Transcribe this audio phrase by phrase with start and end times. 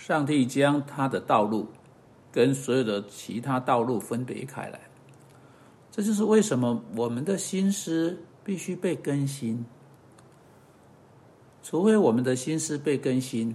[0.00, 1.68] 上帝将他的道路
[2.32, 4.80] 跟所有的其他道路分别开来。
[5.90, 9.62] 这就是为什么我们的心思必须被更新。
[11.62, 13.54] 除非我们的心思被更新，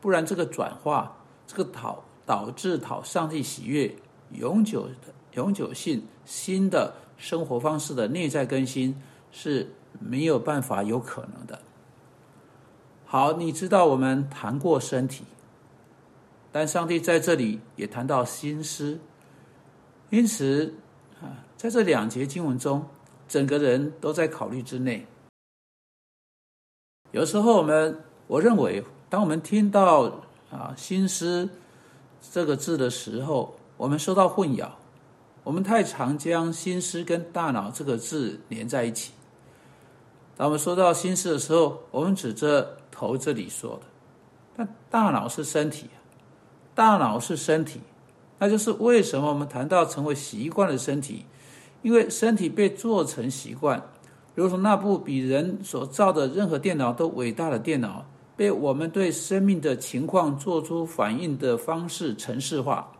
[0.00, 1.14] 不然这个转化，
[1.46, 3.94] 这个讨导致讨上帝喜悦、
[4.30, 8.96] 永久的永久性新的生活方式的内在更新
[9.30, 9.70] 是
[10.00, 11.60] 没有办法有可能的。
[13.04, 15.24] 好，你知道我们谈过身体，
[16.54, 18.96] 但上帝在这里也谈到心思，
[20.10, 20.72] 因此
[21.20, 22.86] 啊，在这两节经文中，
[23.26, 25.04] 整个人都在考虑之内。
[27.10, 30.02] 有时候我们，我认为，当我们听到
[30.48, 31.50] 啊“心思”
[32.30, 34.68] 这个字的时候，我们受到混淆。
[35.42, 39.12] 我们太常将“心思”跟“大脑”这个字连在一起。
[40.36, 43.82] 当我们说到心思的时候，我们指着头这里说的，
[44.56, 45.90] 但大脑是身体，
[46.74, 47.80] 大脑是身体，
[48.38, 51.24] 那就是为什么我们谈到成为习惯的身体，
[51.82, 53.82] 因为身体被做成习惯。
[54.34, 58.04] 如同那部比人所造的任何电脑都伟大的电脑，
[58.36, 62.90] 被我们对生命的情况做出反应的方式程式化，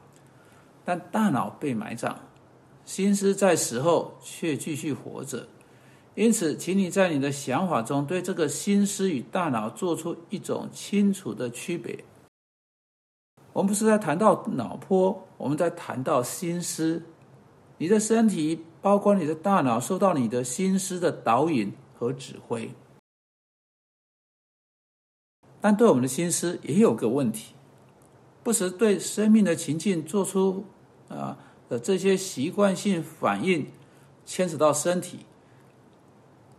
[0.84, 2.14] 但大脑被埋葬，
[2.84, 5.48] 心思在死后却继续活着。
[6.14, 12.04] 因此，请你在你的想法中对这个心思与大脑做出一种清楚的区别。
[13.54, 17.02] 我们不是在谈到脑波，我们在谈到心思。
[17.78, 18.66] 你的身体。
[18.84, 22.70] 包括你的大脑受到你的心思的导引和指挥，
[25.58, 27.54] 但对我们的心思也有个问题，
[28.42, 30.66] 不时对生命的情境做出
[31.08, 33.68] 啊的这些习惯性反应，
[34.26, 35.20] 牵扯到身体。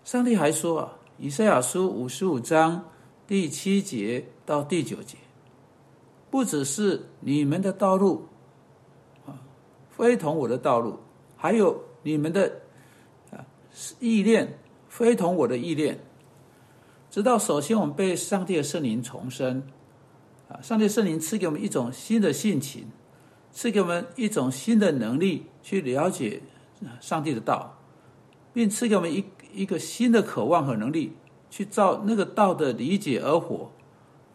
[0.03, 0.93] 上帝还说啊，
[1.23, 2.85] 《以赛亚书》五十五章
[3.27, 5.19] 第七节到第九节，
[6.35, 8.27] 不只是你们的道路
[9.25, 9.39] 啊，
[9.89, 10.99] 非同我的道路，
[11.37, 11.81] 还有。
[12.03, 12.59] 你们的
[13.31, 13.39] 啊
[14.01, 14.59] 意念
[14.89, 15.97] 非同我的意念，
[17.09, 19.63] 直到首先我们被上帝的圣灵重生，
[20.49, 22.91] 啊，上帝圣灵赐给我们一种新的性情，
[23.53, 26.41] 赐给我们一种新的能力去了解
[26.99, 27.79] 上帝的道，
[28.51, 31.13] 并赐给我们一一个新的渴望和能力
[31.49, 33.71] 去照那个道的理解而活，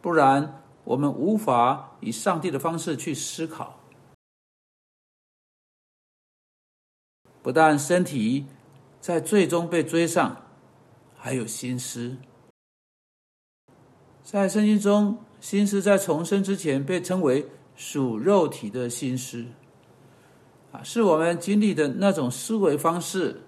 [0.00, 3.80] 不然我们无法以上帝的方式去思考。
[7.42, 8.46] 不但身体
[9.00, 10.42] 在最终被追上，
[11.16, 12.16] 还有心思。
[14.22, 19.46] 在圣经中，心思在重生之前被称为属肉体的心思，
[20.70, 23.40] 啊，是我们经历的那种思维方式、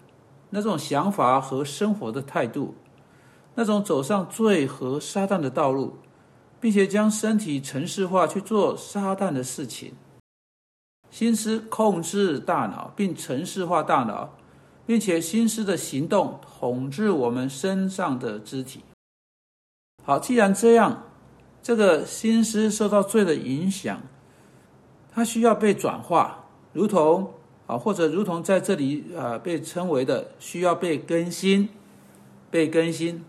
[0.48, 2.74] 那种想法和生活的态度，
[3.54, 5.98] 那种走上罪和撒旦的道路，
[6.62, 9.92] 并且将身体程式化去做撒旦的事情。
[11.10, 14.38] 心思控制大脑，并程式化大脑，
[14.86, 18.80] 并且心思的行动统治我们身上的肢体。
[20.04, 21.02] 好，既然这样，
[21.64, 24.00] 这个心思受到罪的影响，
[25.10, 27.34] 它需要被转化，如同
[27.66, 31.68] 啊，或者如同在这里啊被称为的，需要被更新，
[32.52, 33.24] 被更新。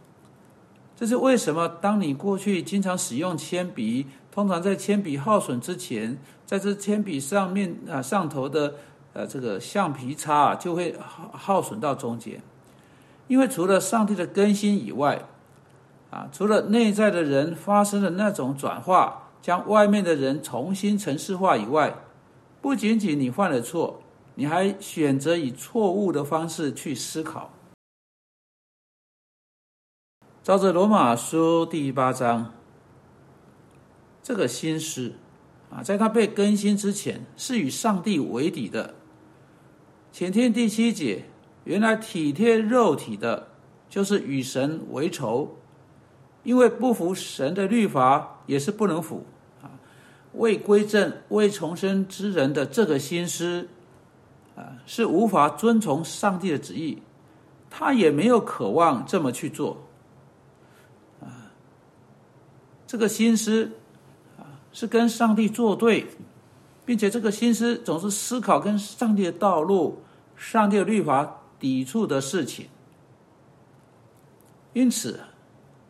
[1.04, 1.68] 这是为什么？
[1.68, 6.18] 当你过去经常使用铅笔，通常在铅笔耗损之前。
[6.46, 8.76] 在这铅笔上面啊，上头的
[9.12, 12.42] 呃这个橡皮擦啊，就会耗耗损到中间。
[13.28, 15.24] 因为除了上帝的更新以外，
[16.10, 21.94] 啊，除了内在的人发生的那种转化，将外面的人重新程式化以外，
[22.62, 24.00] 不仅仅你犯了错，
[24.36, 27.50] 你还选择以错误的方式去思考。
[30.44, 32.52] 照着罗马书第八章，
[34.22, 35.14] 这个心思。
[35.70, 38.94] 啊，在他被更新之前，是与上帝为敌的。
[40.12, 41.24] 前天第七节，
[41.64, 43.48] 原来体贴肉体的，
[43.90, 45.56] 就是与神为仇，
[46.44, 49.26] 因为不服神的律法，也是不能服。
[49.62, 49.72] 啊，
[50.34, 53.70] 未归正、未重生之人的这个心思，
[54.58, 57.02] 啊，是无法遵从上帝的旨意，
[57.70, 59.88] 他也没有渴望这么去做。
[61.20, 61.50] 啊，
[62.94, 63.66] 这个心思。
[64.38, 66.08] 啊是跟上帝作对，
[66.84, 70.02] 并且这个心思总是思考跟上帝的道路、
[70.36, 72.66] 上帝的律法抵触的事情，
[74.74, 75.20] 因此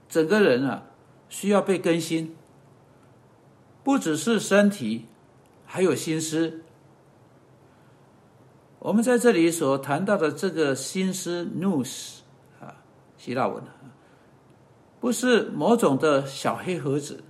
[0.10, 0.84] 整个人啊
[1.30, 2.36] 需要被更新，
[3.86, 5.06] 不只是身体，
[5.66, 6.62] 还有心思。
[8.80, 12.20] 我们在这里所谈到的这个心思 nous
[12.60, 12.84] 啊，
[13.18, 13.64] 希腊文
[15.04, 17.26] 不是某种的小黑盒子。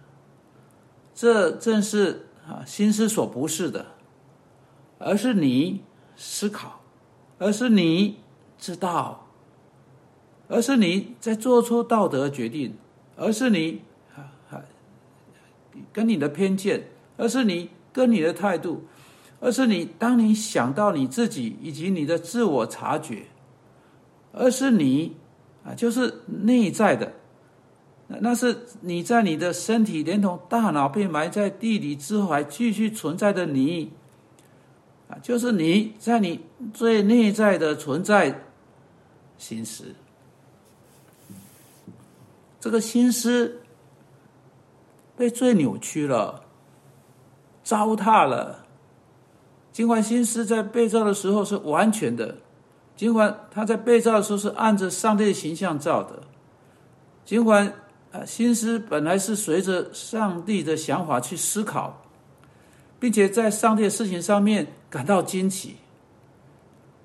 [1.16, 3.88] 这正是啊心思所不是的，
[5.00, 5.82] 而是你
[6.16, 6.82] 思考，
[7.40, 8.20] 而是你
[8.60, 9.26] 知道，
[10.48, 12.78] 而是你在做出道德决定，
[13.16, 13.82] 而是你
[14.16, 14.62] 啊
[15.92, 18.84] 跟你的偏见，而是你跟你的态度，
[19.40, 23.24] 而是你当你想到你自己以及你的自我察觉，
[24.32, 25.16] 而是你
[25.66, 27.14] 啊就是内在的。
[28.08, 33.94] 那那是你在你的身体，连同大脑被埋在地里之后还继续存在的你，
[35.08, 36.42] 啊，就是你在你
[36.74, 38.42] 最内在的存在
[39.38, 39.96] 心思。
[42.60, 43.62] 这个心思
[45.16, 46.44] 被最扭曲了，
[47.64, 48.66] 糟蹋了。
[49.72, 52.38] 尽管心思在被造的时候是完全的，
[52.98, 56.24] 尽管他在被造的时候是按着上帝的形象造的，
[57.24, 57.74] 尽管。
[58.14, 62.00] 啊，心思本来是随着上帝的想法去思考，
[63.00, 65.78] 并且在上帝的事情上面感到惊奇，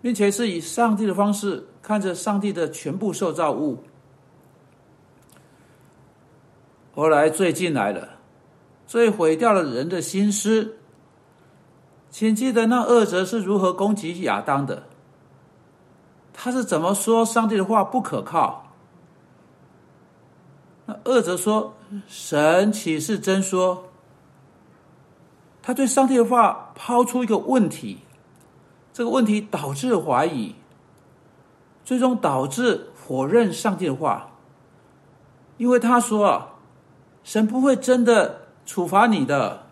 [0.02, 3.82] 并且是以上帝的方式看着上帝的全部受造物。
[6.94, 8.10] 后来最近来了，
[8.86, 10.76] 最毁掉了人的心思。
[12.10, 14.82] 请记得那恶者是如何攻击亚当的？
[16.34, 18.67] 他是怎么说上帝的话不可靠？
[20.88, 21.74] 那恶者说
[22.08, 23.84] ：“神岂是真说？”
[25.60, 27.98] 他对上帝的话抛出一个问题，
[28.94, 30.54] 这个问题导致怀疑，
[31.84, 34.30] 最终导致否认上帝的话，
[35.58, 36.52] 因为他说
[37.22, 39.66] ：“神不会真的处罚你的。”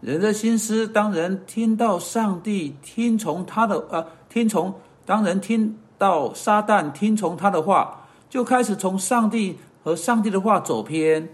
[0.00, 5.76] 人的心思，当人听到上帝听从他的，呃，听从当人听。
[5.96, 11.28] 到撒旦听从他的话，就开始从上帝和上帝的话走偏，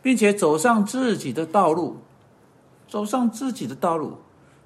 [0.00, 1.98] 并且走上自己的道路，
[2.86, 4.18] 走上自己的道路，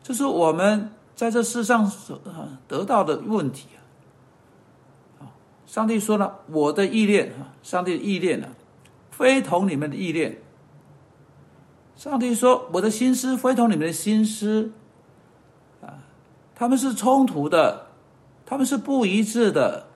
[0.02, 2.20] 这是我们在这世上所
[2.68, 3.68] 得到的问题
[5.20, 5.32] 啊！
[5.66, 8.48] 上帝说了：“我的意念啊，上帝的意念呢，
[9.10, 10.38] 非同你们的意念。”
[11.96, 14.72] 上帝说：“我的心思非同你们的心思。”
[15.80, 16.04] 啊，
[16.54, 17.91] 他们是冲突的。
[18.52, 19.86] 他们是不一致的，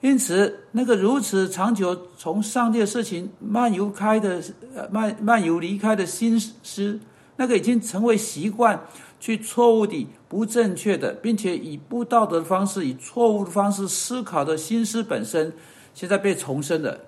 [0.00, 4.42] 因此，那个如此长久从上帝的事情漫游开的、
[4.74, 6.98] 呃漫漫游离开的心思，
[7.36, 8.80] 那个已经成为习惯，
[9.20, 15.52] 去错误的、不正确的，并且以不道德的方式、以错误的方式思考的心思本身，
[15.92, 16.98] 现在被重生了，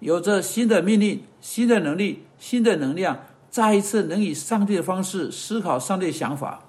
[0.00, 3.16] 有着新的命令、新的能力、新的能量，
[3.48, 6.64] 再一次能以上帝的方式思考上帝的想法。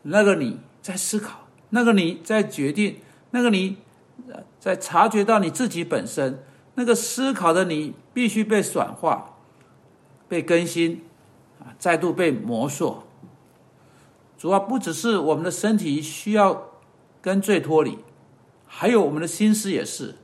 [0.00, 1.45] 那个你在思考。
[1.76, 3.00] 那个你在决定，
[3.32, 3.76] 那个你
[4.58, 6.42] 在察觉到你自己本身，
[6.74, 9.36] 那个思考的你必须被转化、
[10.26, 11.02] 被更新，
[11.60, 13.02] 啊，再度被磨塑。
[14.38, 16.70] 主要不只是我们的身体需要
[17.20, 17.98] 跟罪脱离，
[18.66, 20.14] 还有我们的心思也是。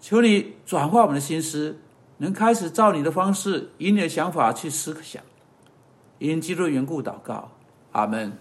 [0.00, 1.78] 求你转化我们的心思，
[2.18, 5.22] 能开始照你的方式，以你的想法去思想。
[6.18, 7.52] 因基督缘故祷告，
[7.92, 8.36] 阿门。